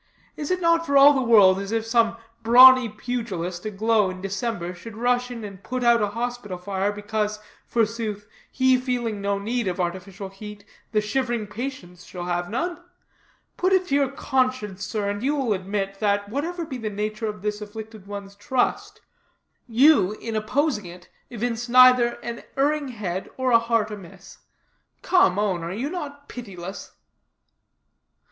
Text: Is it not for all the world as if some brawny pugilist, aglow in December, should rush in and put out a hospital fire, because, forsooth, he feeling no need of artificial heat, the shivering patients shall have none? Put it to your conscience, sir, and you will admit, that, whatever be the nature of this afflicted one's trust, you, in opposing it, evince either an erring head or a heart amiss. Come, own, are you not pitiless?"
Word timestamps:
Is 0.35 0.49
it 0.49 0.59
not 0.59 0.83
for 0.83 0.97
all 0.97 1.13
the 1.13 1.21
world 1.21 1.59
as 1.59 1.71
if 1.71 1.85
some 1.85 2.17
brawny 2.41 2.89
pugilist, 2.89 3.67
aglow 3.67 4.09
in 4.09 4.19
December, 4.19 4.73
should 4.73 4.97
rush 4.97 5.29
in 5.29 5.43
and 5.43 5.63
put 5.63 5.83
out 5.83 6.01
a 6.01 6.07
hospital 6.07 6.57
fire, 6.57 6.91
because, 6.91 7.37
forsooth, 7.67 8.25
he 8.51 8.77
feeling 8.79 9.21
no 9.21 9.37
need 9.37 9.67
of 9.67 9.79
artificial 9.79 10.29
heat, 10.29 10.65
the 10.91 11.01
shivering 11.01 11.45
patients 11.45 12.03
shall 12.03 12.25
have 12.25 12.49
none? 12.49 12.81
Put 13.57 13.73
it 13.73 13.89
to 13.89 13.93
your 13.95 14.09
conscience, 14.09 14.83
sir, 14.83 15.07
and 15.07 15.21
you 15.21 15.35
will 15.35 15.53
admit, 15.53 15.99
that, 15.99 16.27
whatever 16.29 16.65
be 16.65 16.79
the 16.79 16.89
nature 16.89 17.27
of 17.27 17.43
this 17.43 17.61
afflicted 17.61 18.07
one's 18.07 18.33
trust, 18.33 19.01
you, 19.67 20.13
in 20.13 20.35
opposing 20.35 20.87
it, 20.87 21.09
evince 21.29 21.69
either 21.69 22.15
an 22.23 22.41
erring 22.57 22.87
head 22.87 23.29
or 23.37 23.51
a 23.51 23.59
heart 23.59 23.91
amiss. 23.91 24.39
Come, 25.03 25.37
own, 25.37 25.61
are 25.63 25.71
you 25.71 25.91
not 25.91 26.27
pitiless?" 26.27 26.93